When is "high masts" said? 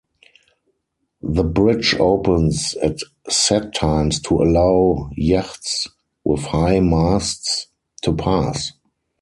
6.45-7.67